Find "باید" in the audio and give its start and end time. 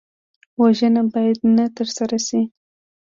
1.13-1.39